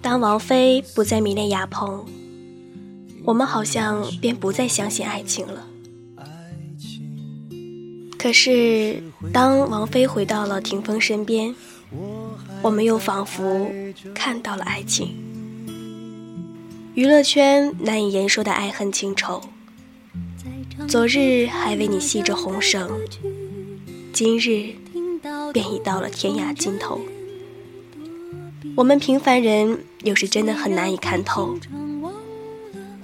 [0.00, 2.04] 当王菲不再迷恋亚鹏，
[3.24, 5.66] 我们好像便不再相信爱情了。
[8.18, 9.02] 可是，
[9.32, 11.54] 当王菲回到了霆锋身边，
[12.62, 13.70] 我们又仿佛
[14.14, 15.14] 看到了爱情。
[16.94, 19.40] 娱乐圈难以言说的爱恨情仇，
[20.88, 22.90] 昨日还为你系着红绳，
[24.12, 24.74] 今日
[25.52, 27.00] 便已到了天涯尽头。
[28.78, 31.58] 我们平凡人有时真的很难以看透，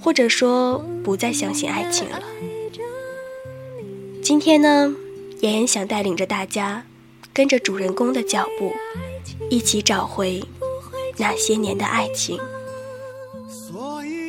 [0.01, 2.23] 或者说不再相信爱情了。
[4.23, 4.95] 今天呢？
[5.41, 6.85] 妍妍想带领着大家，
[7.33, 8.71] 跟着主人公的脚步，
[9.49, 10.41] 一起找回
[11.17, 12.39] 那些年的爱情。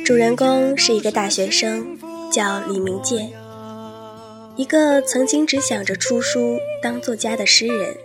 [0.03, 1.97] 主人公是一个大学生，
[2.29, 3.31] 叫李明建，
[4.57, 7.95] 一个曾经只想着出书当作家的诗人，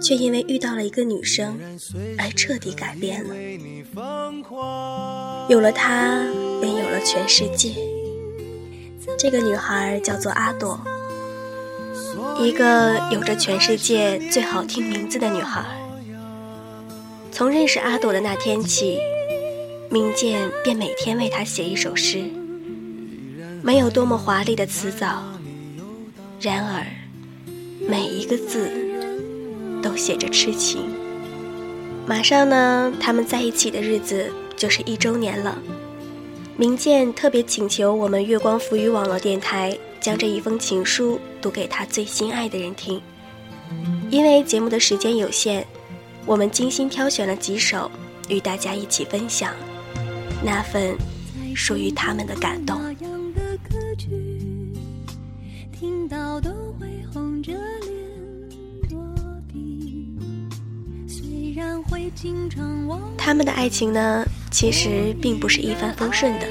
[0.00, 1.58] 却因为遇到了一个女生
[2.18, 3.34] 而彻底改变了。
[5.48, 6.24] 有了她，
[6.60, 7.74] 便有了全世界。
[9.18, 10.80] 这个女孩叫做阿朵。
[12.40, 15.64] 一个有着全世界最好听名字的女孩。
[17.32, 18.98] 从认识阿朵的那天起，
[19.90, 22.22] 明建便每天为她写一首诗。
[23.62, 25.22] 没有多么华丽的词藻，
[26.40, 26.86] 然而
[27.88, 28.70] 每一个字
[29.88, 30.82] 都写着痴情。
[32.06, 35.58] 马上呢，他们在一起的日子就是一周年了。
[36.56, 39.76] 明建特别请求我们月光浮语网络电台。
[40.00, 43.02] 将这一封情书读给他最心爱的人听，
[44.10, 45.66] 因为节目的时间有限，
[46.24, 47.90] 我们精心挑选了几首，
[48.28, 49.52] 与大家一起分享
[50.42, 50.96] 那份
[51.54, 52.80] 属于他们的感动。
[55.72, 57.87] 听到都会红着脸
[63.16, 66.46] 他们的爱情呢，其实并不是一帆风顺的，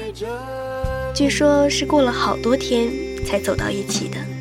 [1.14, 3.08] 据说是过了好多天。
[3.28, 4.37] 才走到一起的。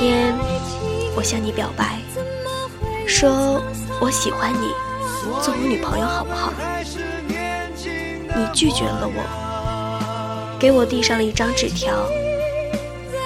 [0.00, 0.34] 天，
[1.14, 1.98] 我向你表白，
[3.06, 3.62] 说
[4.00, 4.72] 我喜欢你。
[5.42, 6.50] 做我女朋友好不好？
[8.34, 12.08] 你拒绝了我，给我递上了一张纸条，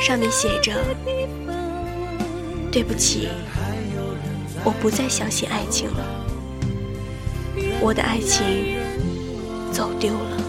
[0.02, 0.72] 上面写着
[2.72, 3.28] ：“对不起，
[4.64, 6.04] 我不再相信爱情了，
[7.80, 8.44] 我的爱情
[9.70, 10.42] 走丢了。”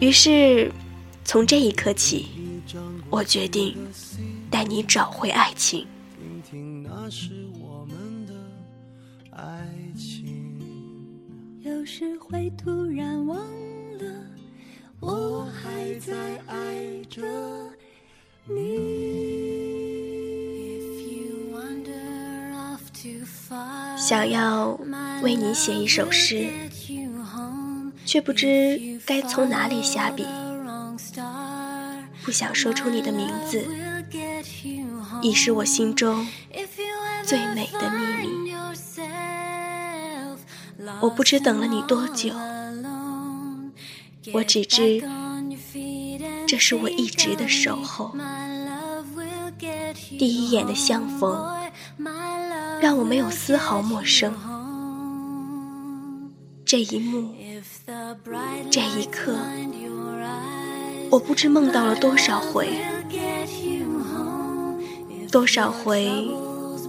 [0.00, 0.72] 于是，
[1.22, 2.28] 从这一刻起，
[3.10, 3.76] 我决定
[4.50, 5.86] 带你找回爱情。
[11.90, 14.04] 是会突然忘了，
[15.00, 16.14] 我还在
[16.46, 17.22] 爱着
[18.44, 19.08] 你。
[23.96, 24.78] 想要
[25.22, 26.46] 为你写一首诗，
[28.04, 30.26] 却不知该从哪里下笔。
[32.28, 33.64] 不想说出你的名字，
[35.22, 36.28] 已是我心中
[37.24, 38.52] 最美的秘密。
[41.00, 42.34] 我不知等了你多久，
[44.34, 45.02] 我只知
[46.46, 48.14] 这是我一直的守候。
[50.18, 51.56] 第一眼的相逢，
[52.78, 54.34] 让我没有丝毫陌生。
[56.66, 57.34] 这一幕，
[58.70, 59.34] 这一刻，
[61.10, 62.68] 我不知梦到了多少回，
[65.30, 66.30] 多少回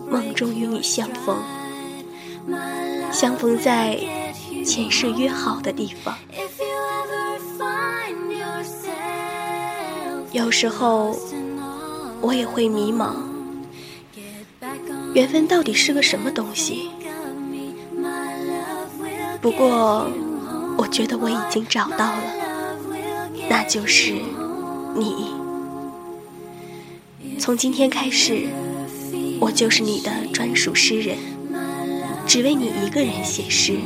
[0.10, 1.38] 梦中与你相逢。
[3.12, 3.98] 相逢在
[4.66, 6.16] 前世约好的地方。
[10.32, 11.18] 有时候
[12.22, 13.14] 我也会迷茫，
[15.14, 16.92] 缘分到底是个什么东西？
[19.42, 20.06] 不过，
[20.78, 22.24] 我觉得我已经找到了，
[23.50, 24.14] 那就是
[24.96, 25.34] 你。
[27.40, 28.48] 从今天开始，
[29.40, 31.18] 我就是你的专属诗人。
[32.28, 33.80] 只为你一个人写诗，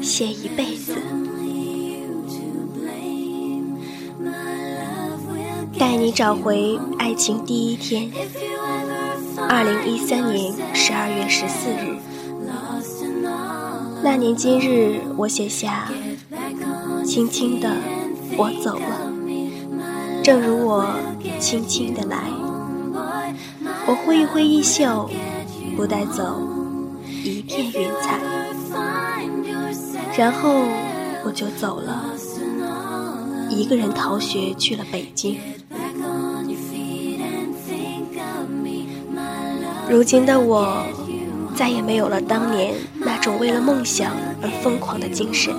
[0.00, 0.94] 写一辈子，
[5.76, 8.08] 带你找回爱情第一天。
[9.48, 11.96] 二零一三年十二月十四日，
[14.04, 15.90] 那年今日，我写下，
[17.04, 17.76] 轻轻的，
[18.38, 19.10] 我走了，
[20.22, 20.84] 正如我
[21.38, 22.18] 轻轻的来，
[23.86, 25.08] 我挥一挥衣袖，
[25.76, 26.42] 不带走
[27.24, 28.20] 一片云彩，
[30.16, 30.64] 然后
[31.24, 32.04] 我就走了，
[33.48, 35.38] 一个人逃学去了北京。
[39.88, 40.84] 如今的我，
[41.54, 44.12] 再也没有了当年那种为了梦想
[44.42, 45.54] 而疯狂的精神，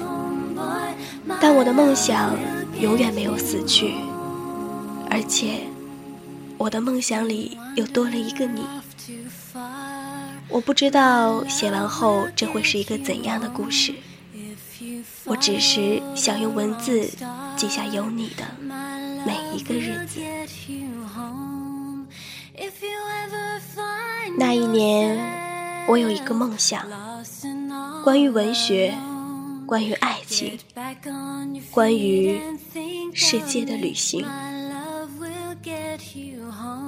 [1.41, 2.35] 但我的梦想
[2.79, 3.93] 永远没有死去。
[5.09, 5.61] 而且，
[6.57, 8.61] 我的梦想里又多了一个你。
[10.49, 13.93] 我不知道写完后这会是一个怎样的故事。
[15.25, 17.09] 我只是想用文字
[17.55, 18.45] 记下有你的
[19.25, 20.21] 每一个日子。
[24.37, 26.85] 那一年，我有一个梦想，
[28.03, 28.93] 关于文学，
[29.65, 30.57] 关于爱情，
[31.71, 32.39] 关于
[33.13, 34.25] 世界的旅行。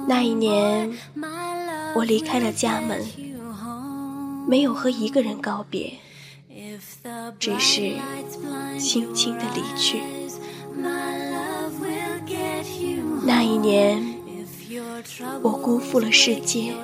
[0.08, 0.90] 那一年，
[1.94, 3.04] 我离开了家门，
[4.48, 5.92] 没有和一个人告别，
[7.38, 7.92] 只是
[8.78, 10.00] 轻轻的离去。
[13.24, 14.02] 那一年，
[15.42, 16.74] 我辜负了世界，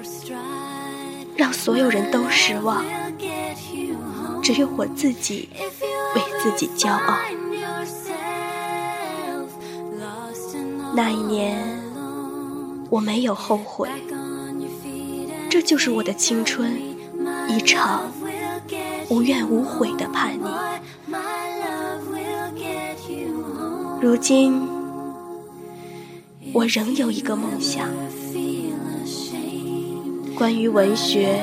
[1.37, 2.85] 让所有人都失望，
[4.43, 5.49] 只有我自己
[6.15, 7.17] 为自己骄傲。
[10.97, 11.59] 那一年。
[12.89, 13.87] 我没有后悔，
[15.51, 16.73] 这就是我的青春，
[17.49, 18.11] 一场
[19.11, 20.47] 无怨无悔的叛逆。
[24.01, 24.67] 如今，
[26.55, 27.89] 我仍有一个梦想，
[30.35, 31.43] 关于文学，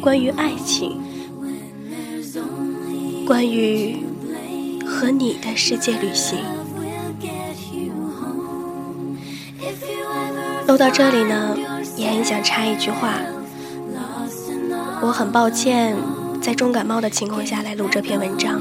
[0.00, 0.98] 关于爱情，
[3.24, 4.02] 关于
[4.84, 6.57] 和你的世界旅行。
[10.68, 11.56] 录到这里呢，
[11.96, 13.14] 也很想插一句话。
[15.00, 15.96] 我很抱歉，
[16.42, 18.60] 在重感冒的情况下来录这篇文章。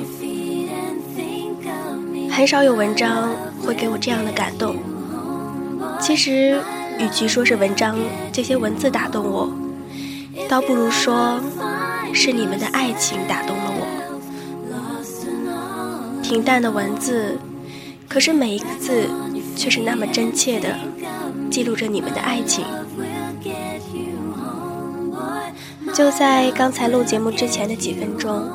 [2.32, 3.30] 很少有文章
[3.62, 4.78] 会给我这样的感动。
[6.00, 6.58] 其实，
[6.98, 7.98] 与其说是文章
[8.32, 9.52] 这些文字打动我，
[10.48, 11.42] 倒不如说
[12.14, 13.86] 是你们的爱情打动了我。
[16.24, 17.38] 平淡的文字，
[18.08, 19.10] 可是每一个字
[19.58, 20.74] 却是那么真切的。
[21.50, 22.66] 记录着你们的爱情。
[25.94, 28.48] 就在刚才录节目之前的几分钟，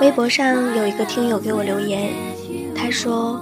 [0.00, 2.12] 微博上有一个听友给我留言，
[2.74, 3.40] 他说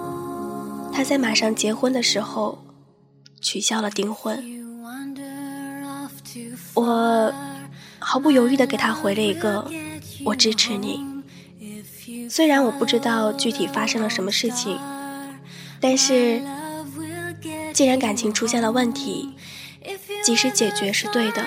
[0.93, 2.59] 他在马上结婚的时候
[3.41, 4.41] 取消了订婚。
[6.75, 7.33] 我
[7.99, 9.69] 毫不犹豫地给他回了一个
[10.27, 11.05] “我支持你”。
[12.29, 14.79] 虽然我不知道具体发生了什么事情，
[15.81, 16.41] 但是。
[17.75, 19.35] 既然感情出现了问题，
[20.23, 21.45] 及时解决是对的。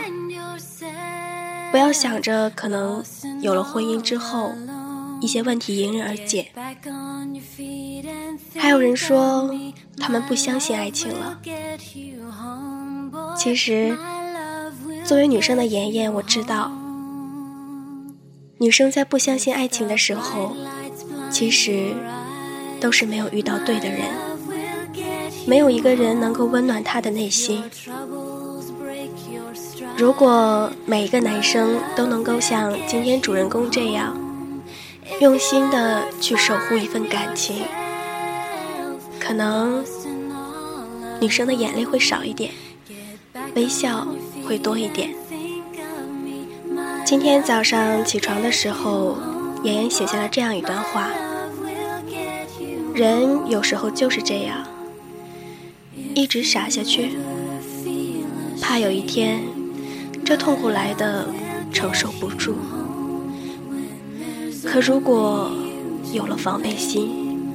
[1.72, 3.02] 不要想着可能
[3.42, 4.52] 有了婚姻之后，
[5.22, 6.52] 一些问题迎刃而解。
[8.58, 9.50] 还有人说
[9.98, 11.40] 他们不相信爱情了。
[13.38, 13.98] 其实，
[15.06, 16.70] 作为女生的妍妍，我知道，
[18.58, 20.54] 女生在不相信爱情的时候，
[21.32, 21.96] 其实
[22.82, 24.27] 都是没有遇到对的人。
[25.48, 27.64] 没有一个人能够温暖他的内心。
[29.96, 34.16] 如果每一个男生都能够像今天主人公这样，
[35.22, 37.64] 用心的去守护一份感情，
[39.20, 39.82] 可能
[41.22, 42.52] 女生的眼泪会少一点，
[43.56, 44.06] 微笑
[44.46, 45.16] 会多一点。
[47.06, 49.18] 今天早上起床的时候，
[49.64, 51.10] 妍妍写下了这样一段话：
[52.94, 54.58] 人有时候就是这样。
[56.18, 57.12] 一直傻下去，
[58.60, 59.40] 怕有一天
[60.26, 61.28] 这痛苦来的
[61.72, 62.56] 承受不住。
[64.66, 65.52] 可如果
[66.12, 67.54] 有了防备心，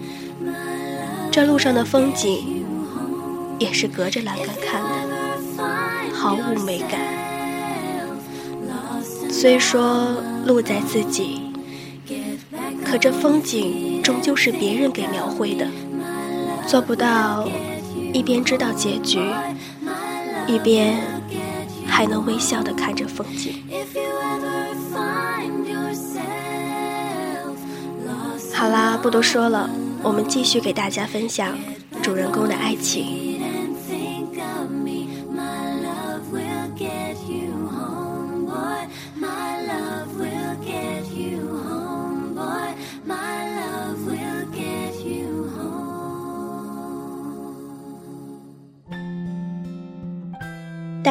[1.29, 2.65] 这路上的风景
[3.59, 7.01] 也是隔着栏杆看的，毫无美感。
[9.29, 10.15] 虽说
[10.47, 11.41] 路在自己，
[12.85, 15.67] 可这风景终究是别人给描绘的，
[16.69, 17.49] 做不到。
[18.13, 19.21] 一边知道结局，
[20.47, 21.01] 一边
[21.87, 23.55] 还能微笑的看着风景。
[28.55, 29.69] 好啦，不多说了，
[30.03, 31.57] 我们继续给大家分享
[32.03, 33.22] 主人公的爱情。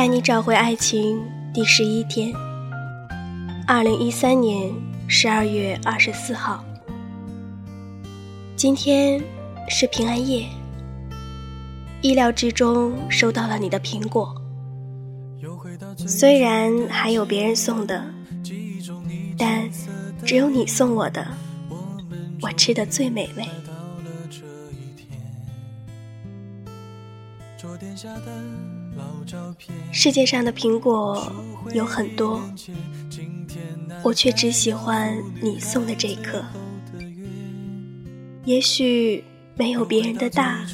[0.01, 1.21] 带你找回爱情
[1.53, 2.33] 第十一天，
[3.67, 4.73] 二零一三年
[5.07, 6.65] 十二月二十四号。
[8.55, 9.23] 今天
[9.69, 10.47] 是平安夜，
[12.01, 14.33] 意料之中收到了你的苹果，
[15.95, 18.03] 虽然还有别人送的，
[19.37, 19.69] 但
[20.25, 21.27] 只有你送我的，
[22.41, 23.45] 我吃的最美味。
[29.91, 31.31] 世界上的苹果
[31.73, 32.41] 有很多，
[34.03, 36.43] 我却只喜欢你送的这颗。
[38.45, 39.23] 也许
[39.55, 40.65] 没有别人的大，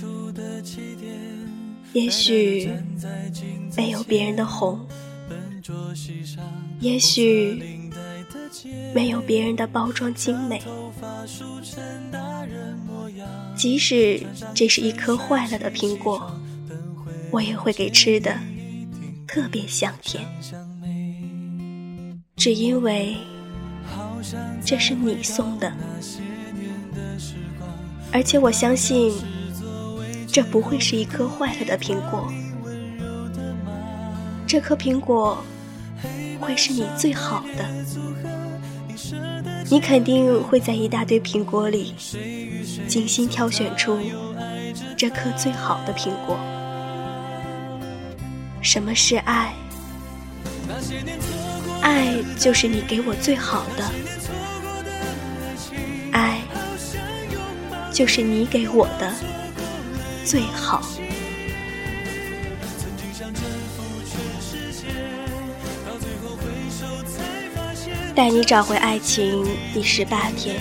[1.93, 2.71] 也许
[3.75, 4.85] 没有别人的红，
[6.79, 7.61] 也许
[8.93, 10.61] 没有别人的包装精美。
[13.55, 14.21] 即使
[14.53, 16.39] 这是一颗坏了的苹果。
[17.31, 18.37] 我也会给吃的
[19.27, 20.23] 特别香甜，
[22.35, 23.17] 只因为
[24.63, 25.71] 这是你送的，
[28.11, 29.13] 而且我相信
[30.27, 32.31] 这不会是一颗坏了的苹果，
[34.47, 35.43] 这颗苹果
[36.39, 37.65] 会是你最好的，
[39.69, 41.93] 你肯定会在一大堆苹果里
[42.87, 43.99] 精心挑选出
[44.95, 46.39] 这颗最好的苹果。
[48.67, 49.53] 什么是爱？
[51.81, 53.89] 爱就是你给我最好的，
[56.11, 56.41] 爱
[57.93, 59.13] 就是你给我的
[60.25, 60.81] 最好。
[68.13, 70.59] 带你找回爱情第十八天，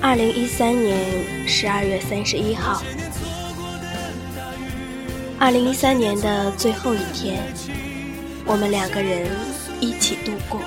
[0.00, 2.82] 二零一三年十二月三十一号。
[5.42, 7.42] 二零一三年的最后一天，
[8.46, 9.28] 我们两个人
[9.80, 10.60] 一起度过。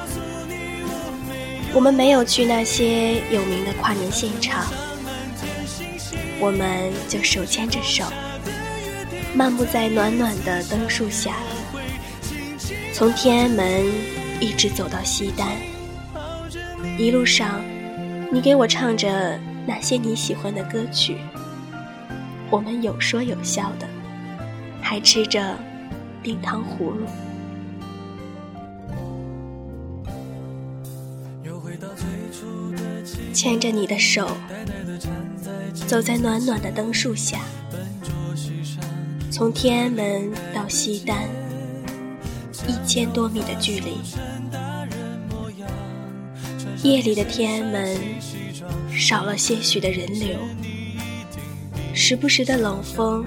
[1.73, 4.65] 我们没有去那些有名的跨年现场，
[6.41, 8.03] 我们就手牵着手，
[9.33, 11.37] 漫步在暖暖的灯树下，
[12.91, 13.85] 从天安门
[14.41, 15.47] 一直走到西单。
[16.97, 17.63] 一路上，
[18.29, 21.15] 你给我唱着那些你喜欢的歌曲，
[22.49, 23.87] 我们有说有笑的。
[24.87, 25.57] 还吃着
[26.21, 27.07] 冰糖葫芦，
[33.33, 34.29] 牵着你的手，
[35.87, 37.39] 走在暖暖的灯树下，
[39.31, 41.27] 从天安门到西单，
[42.67, 43.97] 一千多米的距离。
[46.83, 47.97] 夜里的天安门
[48.91, 50.37] 少了些许的人流，
[51.95, 53.25] 时不时的冷风。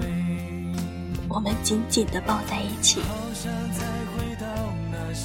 [1.39, 2.99] 我们紧紧地抱在一起，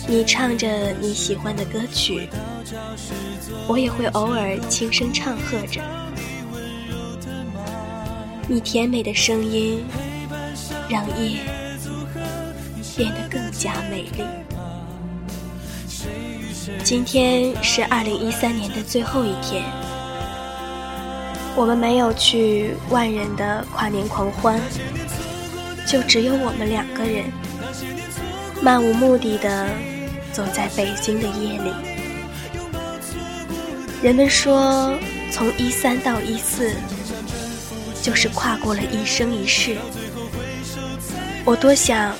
[0.07, 2.29] 你唱着你喜欢的歌曲，
[3.67, 5.81] 我也会偶尔轻声唱和着。
[8.47, 9.85] 你甜美的声音，
[10.89, 11.41] 让夜
[12.97, 14.23] 变得更加美丽。
[16.85, 19.65] 今天是二零一三年的最后一天，
[21.57, 24.61] 我们没有去万人的跨年狂欢。
[25.87, 27.25] 就只有我们两个人，
[28.63, 29.69] 漫无目的的
[30.33, 31.73] 走在北京的夜里。
[34.03, 34.99] 人们说，
[35.31, 36.73] 从一三到一四，
[38.03, 39.77] 就是跨过了一生一世。
[41.45, 42.15] 我多想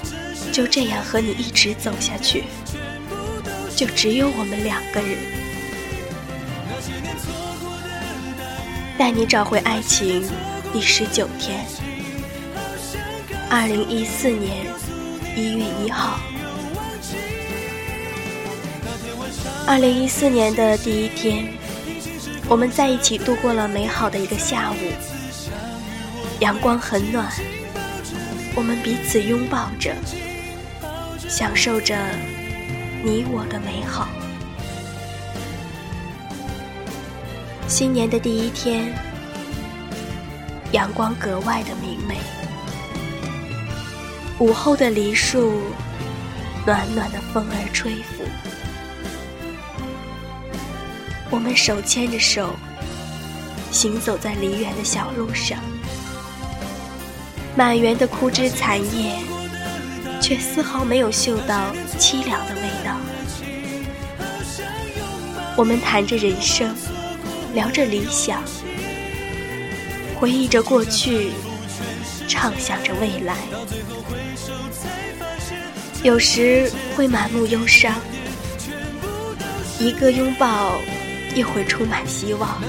[0.53, 2.45] 就这样和你一直走下去，
[3.75, 5.19] 就只有我们两个人，
[8.99, 10.23] 带你找回爱情
[10.73, 11.65] 第十九天。
[13.51, 14.67] 二零一四年
[15.37, 16.19] 一月一号，
[19.67, 21.47] 二零一四年的第一天，
[22.49, 24.77] 我们在一起度过了美好的一个下午。
[26.41, 27.33] 阳光很暖，
[28.55, 29.95] 我们彼此拥抱着，
[31.29, 31.97] 享受着
[33.03, 34.09] 你我的美好。
[37.69, 38.93] 新年的第一天，
[40.73, 42.17] 阳光格外的明媚。
[44.45, 45.63] 午后的梨树，
[46.67, 48.23] 暖暖的风儿吹拂，
[51.31, 52.55] 我们手牵着手，
[53.73, 55.59] 行走在梨园的小路上，
[57.57, 59.17] 满园的枯枝残叶，
[60.21, 62.99] 却丝毫没有嗅到凄凉的味道。
[65.57, 66.77] 我们谈着人生，
[67.55, 68.43] 聊着理想，
[70.21, 71.31] 回忆着过去。
[72.27, 73.37] 畅想着未来。
[76.05, 77.95] 有时会满目忧伤，
[79.81, 80.79] 一个拥抱
[81.35, 82.61] 又会充满希望。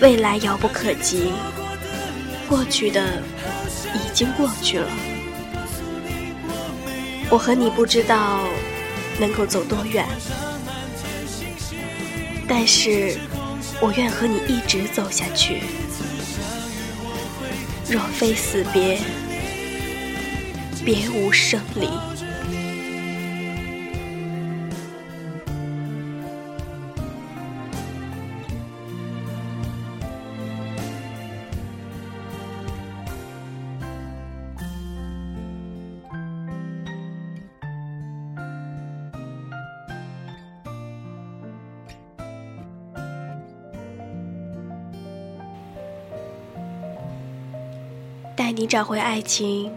[0.00, 1.32] 未来遥不可及，
[2.48, 3.22] 过去的
[3.94, 4.88] 已经过去了。
[7.30, 8.40] 我和你不知道
[9.20, 10.04] 能够走多远，
[12.48, 13.16] 但是
[13.80, 15.62] 我愿和你一直走下去。
[17.88, 18.98] 若非死别，
[20.88, 21.86] 别无生离。
[48.34, 49.70] 带你找回爱情，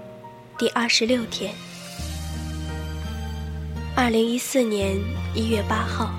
[0.62, 1.52] 第二十六天。
[3.96, 4.96] 二零一四年
[5.34, 6.14] 一月八号，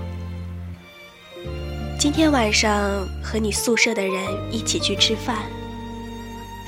[1.96, 4.20] 今天晚上和你宿舍的人
[4.50, 5.44] 一起去吃饭。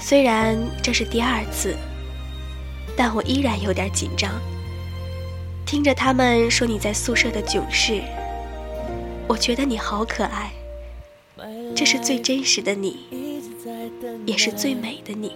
[0.00, 1.74] 虽然这是第二次，
[2.96, 4.30] 但我依然有点紧张。
[5.66, 8.00] 听着他们说你在宿舍的囧事，
[9.26, 10.52] 我觉得你好可爱。
[11.74, 13.00] 这是最真实的你，
[14.26, 15.32] 也是最美的你。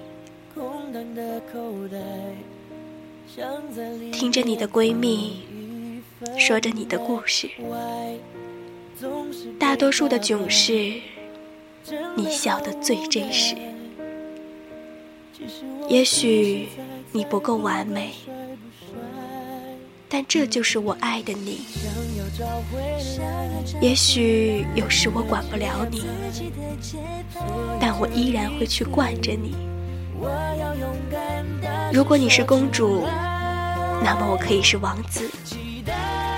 [4.13, 5.43] 听着你的闺蜜
[6.39, 7.49] 说着你的故事，
[9.59, 11.01] 大多数的囧事，
[12.17, 13.55] 你笑得最真实。
[15.89, 16.69] 也许
[17.13, 18.13] 你不够完美，
[20.09, 21.61] 但这就是我爱的你。
[23.81, 26.03] 也许有时我管不了你，
[27.79, 29.55] 但我依然会去惯着你。
[31.93, 33.07] 如果你是公主，
[34.03, 35.29] 那么我可以是王子，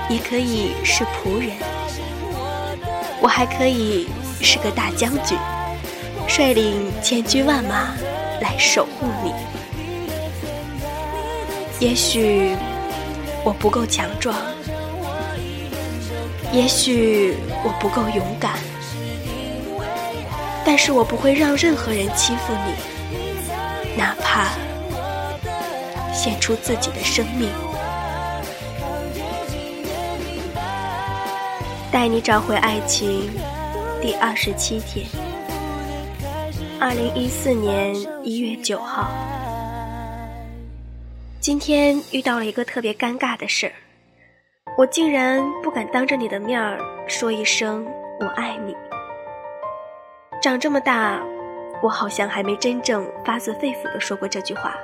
[0.09, 1.57] 也可以是仆人，
[3.21, 4.09] 我还可以
[4.41, 5.37] 是个大将军，
[6.29, 7.95] 率领千军万马
[8.41, 9.33] 来守护你。
[11.79, 12.57] 也许
[13.45, 14.37] 我不够强壮，
[16.53, 18.53] 也许我不够勇敢，
[20.65, 22.75] 但是我不会让任何人欺负你。
[23.97, 24.51] 哪怕
[26.13, 27.49] 献出自己的生命，
[31.91, 33.29] 带你找回爱情，
[34.01, 35.07] 第二十七天，
[36.79, 39.11] 二零一四年一月九号，
[41.41, 43.73] 今天遇到了一个特别尴尬的事儿，
[44.79, 47.87] 我竟然不敢当着你的面儿说一声
[48.21, 48.75] 我爱你。
[50.41, 51.21] 长这么大。
[51.83, 54.75] 我好像还没真正发自肺腑的说过这句话，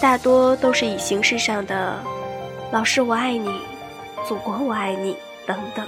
[0.00, 2.02] 大多都是以形式上的
[2.72, 3.60] “老师我爱你
[4.26, 5.14] ”“祖国我爱你”
[5.46, 5.86] 等等。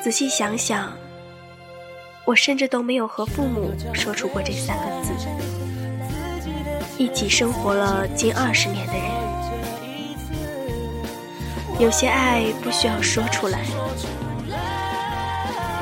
[0.00, 0.92] 仔细想想，
[2.24, 5.12] 我甚至都没有和父母说出过这三个字。
[6.98, 9.02] 一起生活了近二十年的人，
[11.80, 13.58] 有些爱不需要说出来。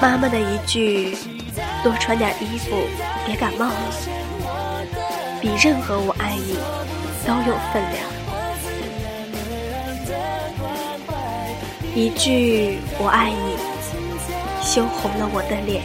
[0.01, 1.15] 妈妈的一句。
[1.83, 2.77] 多穿点衣服，
[3.27, 3.93] 别感冒了。
[5.41, 6.59] 比任何我爱你
[7.27, 8.05] 都有分量。
[11.95, 13.57] 一句我爱你，
[14.63, 15.83] 羞红了我的脸。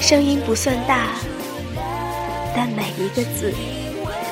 [0.00, 1.08] 声音不算大，
[2.54, 3.52] 但每一个字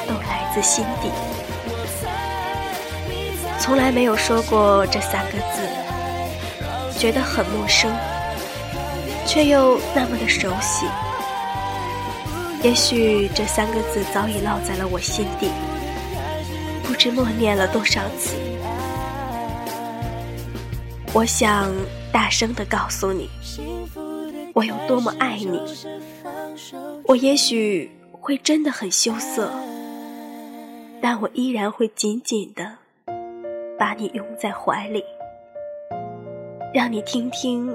[0.08, 1.10] 都来自心底。
[3.58, 7.92] 从来没有说过这三个字，觉得很陌生。
[9.26, 10.86] 却又那么的熟悉，
[12.62, 15.50] 也许这三个字早已烙在了我心底，
[16.84, 18.36] 不知默念了多少次。
[21.12, 21.72] 我想
[22.12, 23.28] 大声的告诉你，
[24.54, 25.60] 我有多么爱你。
[27.04, 29.50] 我也许会真的很羞涩，
[31.00, 32.72] 但我依然会紧紧的
[33.78, 35.02] 把你拥在怀里，
[36.72, 37.68] 让你听听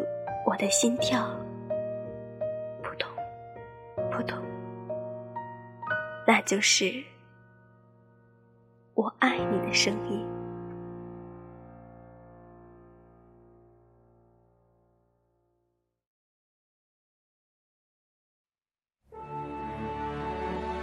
[0.45, 1.29] 我的心跳。
[6.25, 7.03] 那就是
[8.93, 10.25] 我爱你的声音。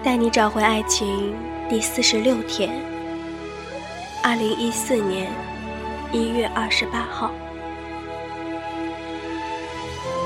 [0.03, 1.35] 带你找回爱情
[1.69, 2.71] 第四十六天，
[4.23, 5.31] 二零一四年
[6.13, 7.31] 一月二十八号。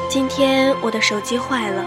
[0.08, 1.84] 今天我的手机坏了，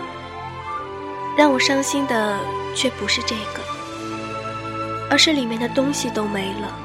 [1.37, 2.39] 让我伤心的
[2.75, 3.63] 却不是这个，
[5.09, 6.81] 而是里面的东西都没了。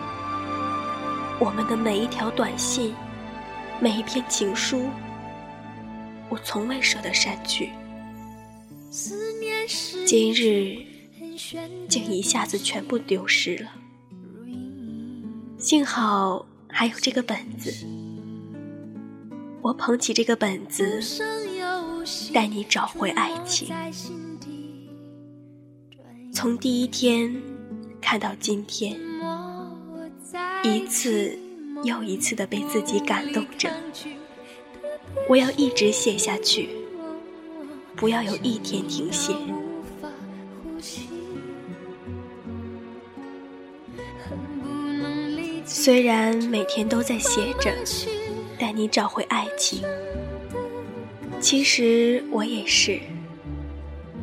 [1.41, 2.95] 我们的每一条短信，
[3.81, 4.89] 每一篇情书，
[6.29, 7.71] 我从未舍得删去。
[10.07, 10.77] 今日
[11.89, 13.71] 竟一下子全部丢失了，
[15.59, 17.73] 幸好还有这个本子。
[19.63, 21.03] 我捧起这个本子，
[22.33, 23.69] 带你找回爱情。
[26.33, 27.35] 从第一天
[28.01, 28.99] 看到今天，
[30.63, 31.39] 一次
[31.85, 33.71] 又一次的被自己感动着。
[35.29, 36.69] 我要一直写下去，
[37.97, 39.35] 不要有一天停歇。
[45.65, 47.75] 虽然每天都在写着。
[48.59, 49.83] 带你找回爱情，
[51.41, 53.01] 其实我也是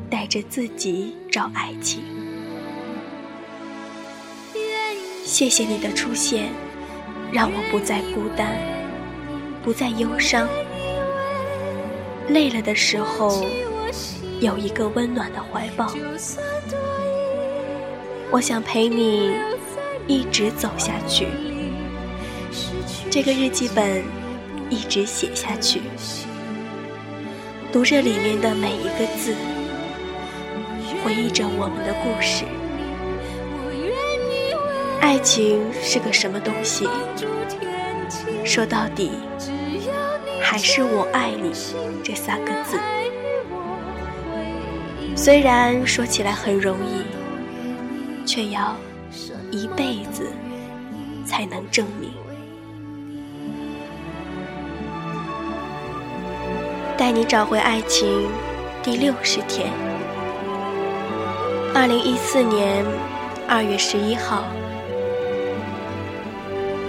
[0.09, 2.01] 带着自己找爱情。
[5.25, 6.49] 谢谢你的出现，
[7.31, 8.57] 让我不再孤单，
[9.63, 10.47] 不再忧伤。
[12.29, 13.45] 累了的时候，
[14.39, 15.93] 有一个温暖的怀抱。
[18.31, 19.33] 我想陪你
[20.07, 21.27] 一直走下去。
[23.09, 24.03] 这个日记本。
[24.69, 25.79] 一直写下去，
[27.71, 29.33] 读着里面的每一个字，
[31.07, 32.43] 回忆着我们的故事。
[34.99, 36.85] 爱情是个什么东西？
[38.43, 39.11] 说到底，
[40.41, 41.53] 还是我爱你
[42.03, 42.77] 这三个字。
[45.15, 48.75] 虽然说起来很容易，却要
[49.49, 50.29] 一辈子
[51.25, 52.11] 才能证明。
[56.97, 58.27] 带你找回爱情，
[58.83, 59.86] 第六十天。
[61.79, 62.83] 二零一四年
[63.47, 64.45] 二月十一号，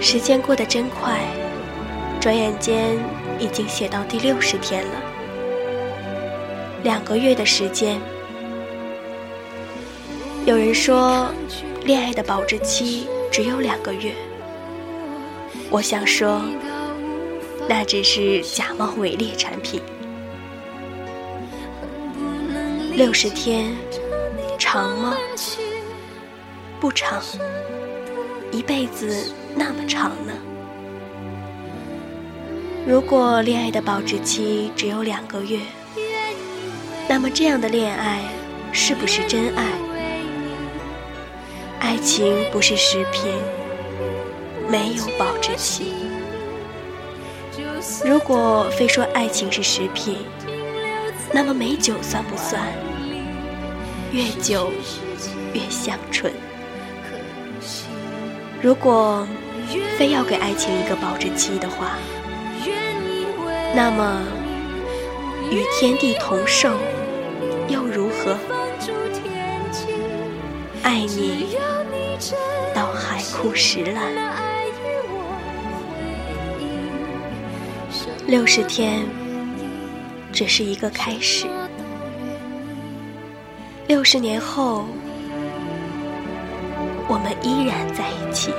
[0.01, 1.19] 时间过得真快，
[2.19, 2.97] 转眼间
[3.37, 4.93] 已经写到第六十天了。
[6.81, 8.01] 两个月的时间，
[10.47, 11.27] 有人说，
[11.85, 14.11] 恋爱的保质期只有两个月。
[15.69, 16.41] 我想说，
[17.67, 19.79] 那只是假冒伪劣产品。
[22.95, 23.75] 六十天，
[24.59, 25.15] 长吗？
[26.81, 27.23] 不长，
[28.51, 30.33] 一辈子那么长呢？
[32.85, 35.59] 如果恋爱的保质期只有两个月，
[37.07, 38.21] 那么这样的恋爱
[38.73, 39.65] 是不是真爱？
[41.79, 43.31] 爱情不是食品，
[44.67, 45.93] 没有保质期。
[48.05, 50.17] 如果非说爱情是食品，
[51.31, 52.61] 那么美酒算不算？
[54.11, 54.71] 越久
[55.53, 56.33] 越香醇。
[58.61, 59.27] 如果
[59.97, 61.97] 非要给爱情一个保质期的话，
[63.75, 64.21] 那么
[65.51, 66.71] 与天地同寿
[67.67, 68.35] 又如何？
[70.81, 71.55] 爱你
[72.73, 74.11] 到海枯石烂，
[78.25, 79.05] 六十天
[80.31, 81.45] 只是一个开始。
[83.89, 84.85] 六十年后，
[87.07, 88.53] 我们依然在一起。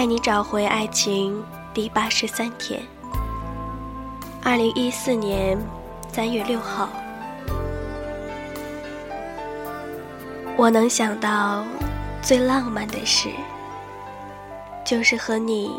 [0.00, 2.80] 带你找回爱情第八十三天，
[4.42, 5.58] 二零一四年
[6.10, 6.88] 三月六号，
[10.56, 11.62] 我能想到
[12.22, 13.28] 最浪漫的事，
[14.86, 15.78] 就是和你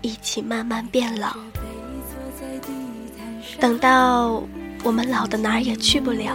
[0.00, 1.36] 一起慢慢变老，
[3.60, 4.42] 等到
[4.82, 6.34] 我们老的哪儿也去不了，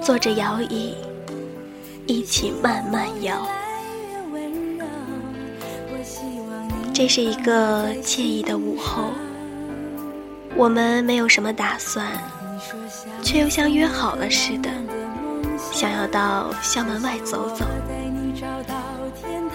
[0.00, 0.94] 坐着摇椅，
[2.06, 3.44] 一起慢慢摇。
[6.96, 9.10] 这是一个惬意的午后，
[10.56, 12.06] 我们没有什么打算，
[13.22, 14.70] 却又像约好了似的，
[15.70, 17.66] 想要到校门外走走，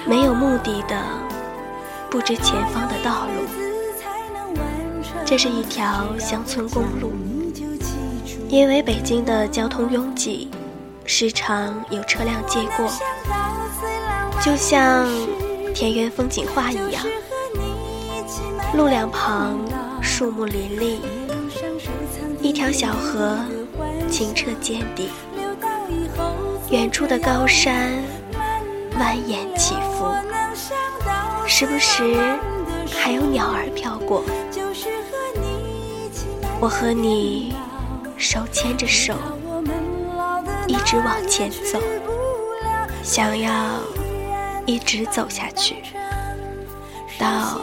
[0.05, 0.95] 没有目的的，
[2.11, 3.41] 不知前方的道路。
[5.25, 7.11] 这是一条乡村公路，
[8.49, 10.51] 因为北京的交通拥挤，
[11.05, 12.87] 时常有车辆经过，
[14.43, 15.07] 就像
[15.73, 17.03] 田园风景画一样，
[18.73, 19.59] 路两旁
[20.01, 21.01] 树木林立，
[22.41, 23.37] 一条小河。
[24.09, 25.09] 清澈见底，
[26.69, 28.03] 远处的高山
[28.99, 30.13] 蜿蜒起伏，
[31.47, 32.17] 时不时
[32.93, 34.21] 还有鸟儿飘过。
[36.59, 37.55] 我和你
[38.17, 39.15] 手牵着手，
[40.67, 41.79] 一直往前走，
[43.01, 43.53] 想要
[44.65, 45.77] 一直走下去，
[47.17, 47.61] 到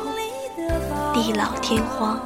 [1.20, 2.16] 地老天荒。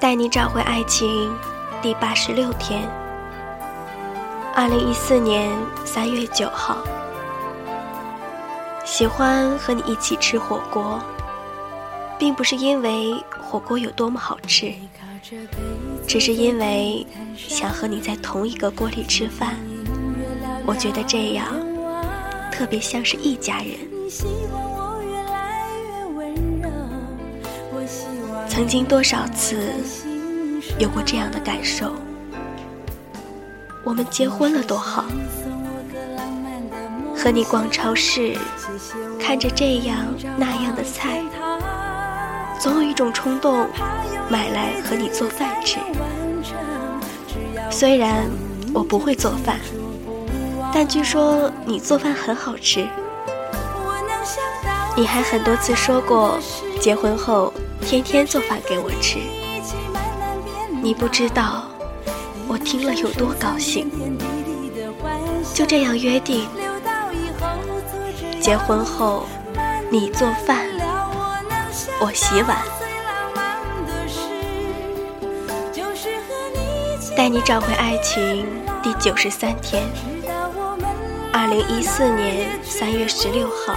[0.00, 1.30] 带你找回爱情，
[1.82, 2.88] 第八十六天。
[4.54, 6.78] 二零一四年三月九号，
[8.86, 10.98] 喜欢和你一起吃火锅，
[12.18, 14.72] 并不是因为火锅有多么好吃，
[16.06, 19.56] 只是因为想和你在同一个锅里吃饭。
[20.66, 21.46] 我觉得这样
[22.50, 23.76] 特别像是一家人。
[28.48, 29.72] 曾经多少次
[30.78, 31.92] 有过这样的感受？
[33.82, 35.04] 我们结婚了多好，
[37.14, 38.34] 和你逛超市，
[39.20, 40.06] 看着这样
[40.38, 41.20] 那样的菜，
[42.58, 43.68] 总有一种冲动，
[44.30, 45.78] 买来和你做饭吃。
[47.84, 48.24] 虽然
[48.72, 49.60] 我不会做饭，
[50.72, 52.88] 但据说你做饭很好吃。
[54.96, 56.38] 你还很多次说过，
[56.80, 57.52] 结婚后。
[57.82, 59.18] 天天做饭给我吃，
[60.82, 61.64] 你不知道
[62.48, 63.90] 我听了有多高兴。
[65.52, 66.48] 就这样约定，
[68.40, 69.26] 结婚后
[69.90, 70.66] 你做饭，
[72.00, 72.56] 我洗碗，
[77.16, 78.44] 带你找回爱情
[78.82, 79.84] 第九十三天，
[81.32, 83.76] 二零一四年三月十六号。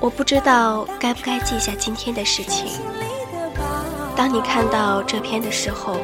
[0.00, 2.72] 我不知道该不该记下今天的事情。
[4.16, 5.98] 当你看到这篇的时候，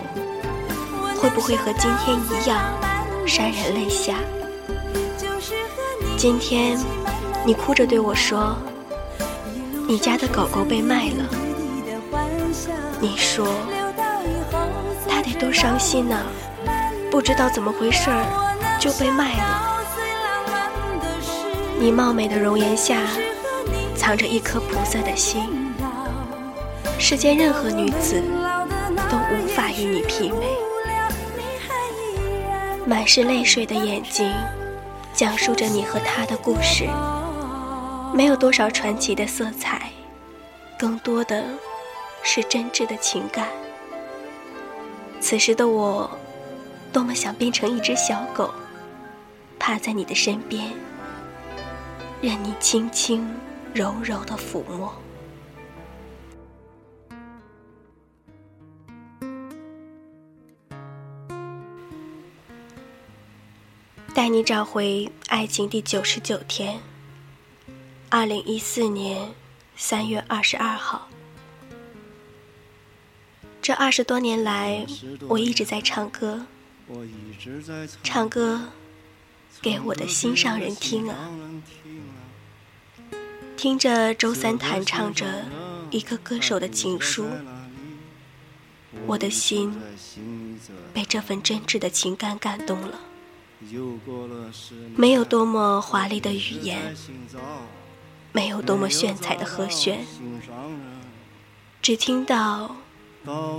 [1.16, 2.60] 会不会和今天一样
[3.26, 4.14] 潸然泪下？
[6.16, 6.78] 今天，
[7.44, 8.56] 你哭着对我说
[9.88, 11.28] ：“你家的狗狗被卖了。”
[13.02, 13.44] 你说
[15.44, 16.18] ：“多伤心呢，
[17.10, 18.24] 不知道怎么回事儿
[18.80, 19.84] 就被卖了。”
[21.78, 23.02] 你貌美的容颜下。
[23.96, 25.72] 藏着一颗菩萨的心，
[26.98, 28.20] 世间任何女子
[29.10, 30.46] 都无法与你媲美。
[32.84, 34.30] 满是泪水的眼睛，
[35.14, 36.86] 讲述着你和他的故事，
[38.12, 39.90] 没有多少传奇的色彩，
[40.78, 41.42] 更多的
[42.22, 43.46] 是真挚的情感。
[45.24, 46.10] 此时的我，
[46.92, 48.52] 多么想变成一只小狗，
[49.58, 50.70] 趴在你的身边，
[52.20, 53.26] 任你轻轻。
[53.72, 54.94] 柔柔的抚摸，
[64.14, 66.78] 带你找回爱情第九十九天。
[68.10, 69.32] 二零一四年
[69.74, 71.08] 三月二十二号，
[73.64, 74.84] 这二十多年来，
[75.26, 76.44] 我一直在唱歌，
[78.02, 78.60] 唱歌
[79.62, 81.30] 给我的心上人听啊。
[83.56, 85.46] 听着周三弹唱着
[85.90, 87.24] 一个歌手的情书，
[89.06, 89.74] 我的心
[90.92, 93.00] 被这份真挚的情感感动了。
[94.94, 96.94] 没有多么华丽的语言，
[98.30, 100.04] 没有多么炫彩的和弦，
[101.80, 102.76] 只听到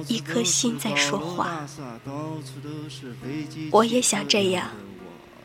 [0.08, 1.68] 一颗心在说话。
[3.72, 4.70] 我也想这样，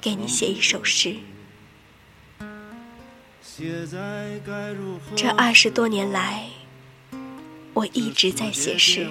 [0.00, 1.16] 给你写一首诗。
[5.16, 6.48] 这二十多年来，
[7.74, 9.08] 我一直在写诗，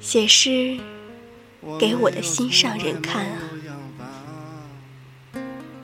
[0.00, 0.78] 写诗
[1.78, 3.38] 给我的心上人看啊。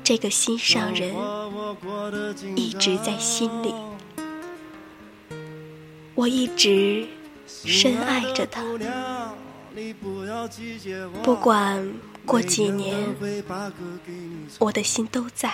[0.02, 1.14] 这个心上人
[2.56, 3.74] 一直在心里，
[6.14, 7.06] 我一直
[7.46, 8.62] 深爱着他。
[11.22, 11.92] 不管
[12.24, 13.14] 过几年，
[14.58, 15.52] 我的心都在。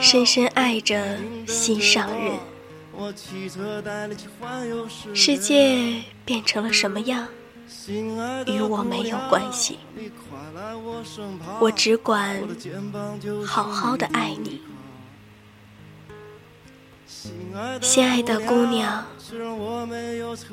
[0.00, 2.38] 深深爱着心上人。
[5.14, 7.28] 世界变成了什么样，
[8.46, 9.78] 与我没有关系。
[11.60, 12.42] 我只管
[13.46, 14.60] 好好的爱你，
[17.82, 19.06] 心爱的姑娘。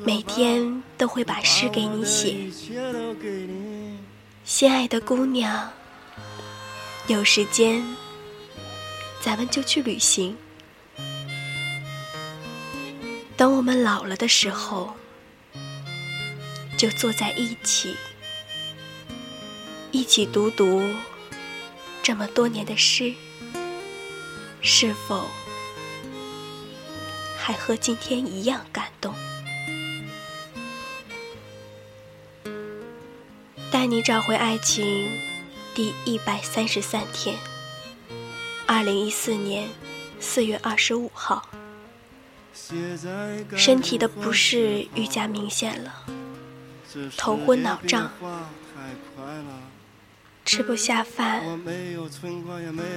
[0.04, 2.36] 每天都会把诗给你写，
[4.44, 5.72] 心爱的姑娘。
[7.06, 7.82] 有时间，
[9.22, 10.36] 咱们就去旅行。
[13.36, 14.94] 等我们老了的时候，
[16.76, 17.96] 就坐在一起，
[19.90, 20.82] 一起读读
[22.02, 23.14] 这么多年的诗，
[24.60, 25.26] 是否
[27.48, 29.14] 还和今天一样感动？
[33.70, 35.08] 带你找回爱情，
[35.74, 37.34] 第一百三十三天，
[38.66, 39.66] 二零一四年
[40.20, 41.48] 四月二十五号。
[43.56, 46.04] 身体的不适愈加明显了，
[47.16, 48.10] 头昏脑胀，
[50.44, 51.42] 吃不下饭。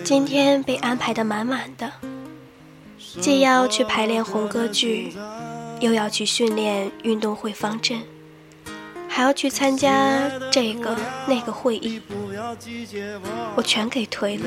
[0.03, 1.89] 今天被安排的满满的，
[3.19, 5.13] 既要去排练红歌剧，
[5.79, 8.01] 又要去训练运动会方阵，
[9.07, 10.95] 还要去参加这个
[11.27, 12.01] 那个会议，
[13.55, 14.45] 我全给推了。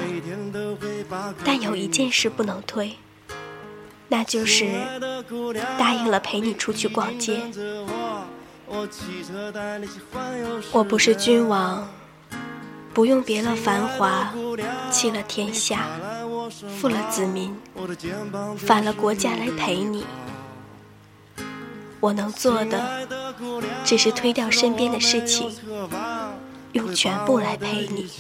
[1.45, 2.93] 但有一件事不能推。
[4.07, 4.67] 那就是
[5.79, 7.41] 答应了陪你出去逛街。
[10.71, 11.89] 我不是君王，
[12.93, 14.33] 不用别了繁华，
[14.91, 15.89] 弃了天下，
[16.51, 17.55] 负了子民，
[18.57, 20.05] 反了国家来陪你。
[22.01, 23.09] 我能做的，
[23.85, 25.51] 只是推掉身边的事情，
[26.73, 28.11] 用全部来陪你。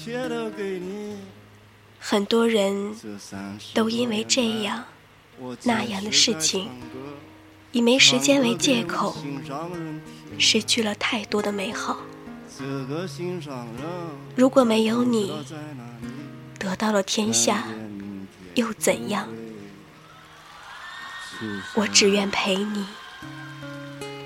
[1.99, 2.95] 很多人
[3.73, 4.85] 都因为这样。
[5.65, 6.71] 那样的事情，
[7.73, 9.17] 以没时间为借口，
[10.39, 11.99] 失去了太多的美好。
[14.37, 15.33] 如果没有你，
[16.57, 17.65] 得到了天下，
[18.55, 19.29] 又怎样？
[21.75, 22.87] 我只愿陪你，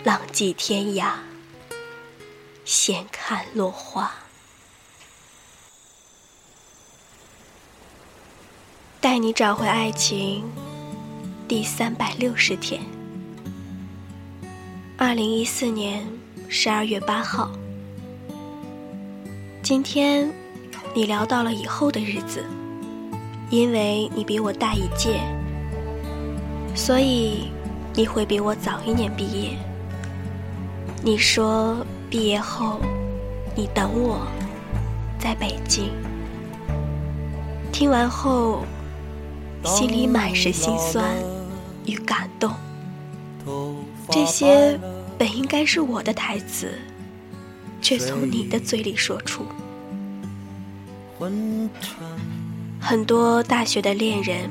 [0.04, 1.12] 浪迹天涯，
[2.64, 4.12] 闲看落花，
[9.00, 10.44] 带你找回爱情。
[11.48, 12.82] 第三百六十天，
[14.98, 16.06] 二零一四年
[16.50, 17.50] 十二月八号。
[19.62, 20.30] 今天，
[20.94, 22.44] 你聊到了以后的日子，
[23.50, 25.20] 因为你比我大一届，
[26.74, 27.50] 所以
[27.94, 29.56] 你会比我早一年毕业。
[31.02, 31.76] 你说
[32.10, 32.80] 毕业后，
[33.54, 34.26] 你等我，
[35.18, 35.90] 在北京。
[37.72, 38.64] 听完后，
[39.64, 41.04] 心里满是心酸。
[41.86, 42.52] 与感动，
[44.10, 44.78] 这些
[45.16, 46.78] 本应该是我的台词，
[47.80, 49.46] 却从你的嘴里说出。
[52.88, 54.50] 很多大学的恋人，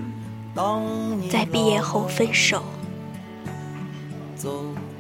[1.28, 2.62] 在毕业后分手，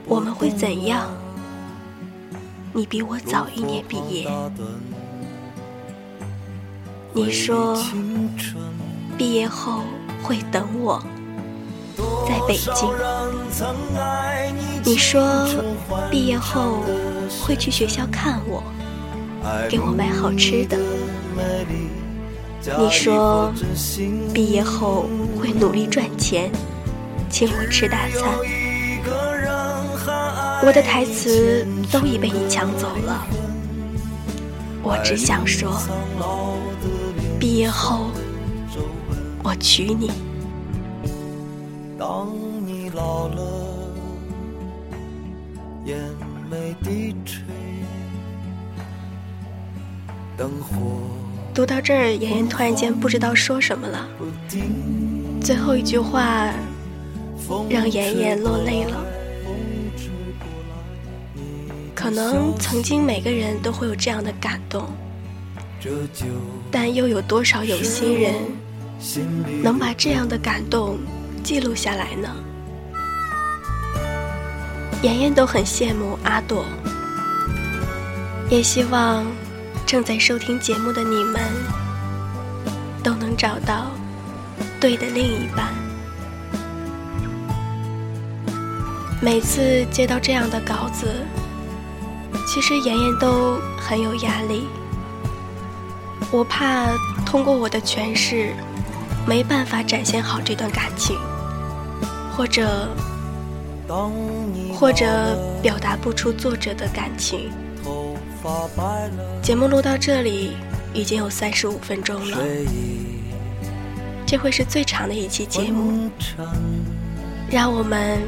[0.07, 1.11] 我们会怎样？
[2.73, 4.27] 你比我早一年毕业，
[7.13, 7.79] 你说
[9.19, 9.83] 毕业后
[10.23, 10.99] 会等我。
[12.27, 12.89] 在北京，
[14.83, 15.45] 你说
[16.09, 16.79] 毕业后
[17.45, 18.63] 会去学校看我，
[19.69, 20.75] 给我买好吃的。
[22.75, 23.53] 你说
[24.33, 25.05] 毕业后
[25.39, 26.51] 会努力赚钱，
[27.29, 28.37] 请我吃大餐。
[30.65, 33.25] 我的台词都已被你抢走了，
[34.83, 35.79] 我只想说，
[37.39, 38.07] 毕业后
[39.43, 40.11] 我娶你。
[41.97, 42.27] 当
[42.65, 43.41] 你老了，
[45.85, 45.97] 眼
[46.49, 47.43] 眉低垂，
[50.35, 51.01] 灯火。
[51.57, 54.07] 读到这儿，妍妍突然间不知道说什么了。
[55.41, 56.53] 最后一句话
[57.67, 59.03] 让妍妍落泪了。
[61.95, 64.87] 可能曾经每个人都会有这样的感动，
[66.69, 68.35] 但又有多少有心人
[69.63, 70.99] 能把这样的感动？
[71.43, 72.29] 记录下来呢。
[75.01, 76.63] 妍妍都很羡慕阿朵，
[78.47, 79.25] 也希望
[79.87, 81.41] 正在收听节目的你们
[83.01, 83.85] 都能找到
[84.81, 85.73] 对的另一半。
[89.21, 91.07] 每次接到这样的稿子，
[92.45, 94.67] 其实妍妍都很有压力，
[96.31, 96.87] 我怕
[97.25, 98.53] 通过我的诠释，
[99.25, 101.17] 没办法展现好这段感情，
[102.35, 102.89] 或者，
[104.77, 107.49] 或者表达不出作者的感情。
[109.41, 110.51] 节目录到这里
[110.93, 112.37] 已经有三十五分钟了，
[114.25, 116.09] 这会是最长的一期节目。
[117.49, 118.19] 让我们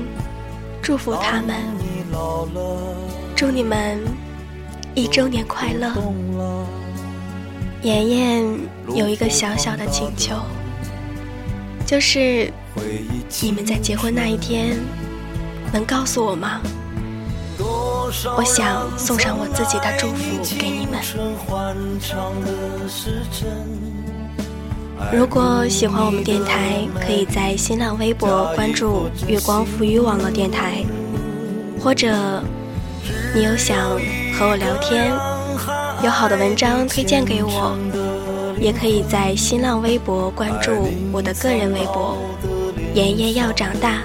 [0.81, 1.57] 祝福他们，
[3.35, 3.99] 祝你们
[4.95, 5.93] 一周年快乐。
[7.81, 8.45] 妍妍
[8.93, 10.35] 有一个小小的请求，
[11.85, 12.51] 就是
[13.41, 14.77] 你们在结婚那一天
[15.71, 16.61] 能告诉我吗？
[18.35, 20.99] 我想送上我自己的祝福给你们。
[25.13, 30.83] 如果喜欢我们电台，可以在新浪微博关注“月光浮语网络电台”，
[31.79, 32.43] 或者
[33.35, 33.77] 你有想
[34.33, 35.13] 和我聊天。
[36.03, 37.77] 有好的文章推荐给我，
[38.59, 40.71] 也可以在新浪微博关注
[41.11, 42.17] 我的个人微博
[42.95, 44.01] “妍妍要长大”，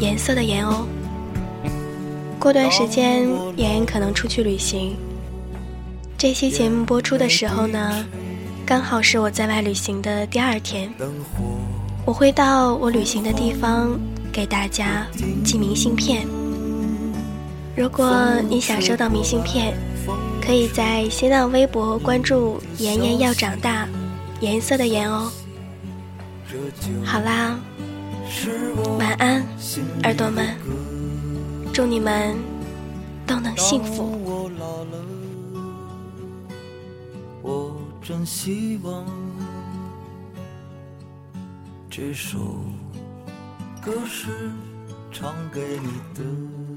[0.00, 0.86] 颜色的颜哦。
[2.42, 3.22] 过段时间，
[3.56, 4.96] 妍妍可能出去旅行。
[6.18, 8.04] 这期节目播出的时候呢，
[8.66, 10.92] 刚好是我在外旅行的第二天。
[12.04, 13.96] 我会到我旅行的地方
[14.32, 15.06] 给大家
[15.44, 16.26] 寄明信片。
[17.76, 18.12] 如果
[18.48, 19.72] 你想收到明信片，
[20.44, 23.86] 可以在新浪微博关注“妍妍要长大”，
[24.42, 25.30] 颜色的颜哦。
[27.04, 27.56] 好啦，
[28.98, 29.46] 晚安，
[30.02, 30.44] 耳朵们，
[31.72, 32.36] 祝你们
[33.26, 34.20] 都能幸福。
[37.40, 39.06] 我真希望
[41.88, 42.38] 这首
[43.80, 44.28] 歌是
[45.10, 46.71] 唱给你的。